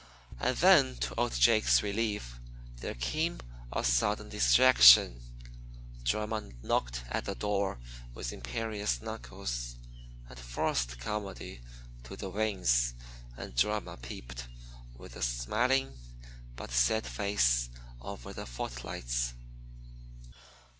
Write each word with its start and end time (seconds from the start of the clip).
And 0.39 0.57
then, 0.57 0.95
to 0.95 1.13
old 1.13 1.33
Jake's 1.33 1.83
relief, 1.83 2.39
there 2.77 2.95
came 2.95 3.39
a 3.71 3.83
sudden 3.83 4.29
distraction. 4.29 5.21
Drama 6.03 6.49
knocked 6.63 7.03
at 7.11 7.25
the 7.25 7.35
door 7.35 7.77
with 8.15 8.33
imperious 8.33 8.99
knuckles, 8.99 9.75
and 10.27 10.39
forced 10.39 10.97
Comedy 10.99 11.61
to 12.05 12.15
the 12.15 12.31
wings, 12.31 12.95
and 13.37 13.53
Drama 13.55 13.95
peeped 13.95 14.47
with 14.97 15.15
a 15.15 15.21
smiling 15.21 15.93
but 16.55 16.71
set 16.71 17.05
face 17.05 17.69
over 18.01 18.33
the 18.33 18.47
footlights. 18.47 19.35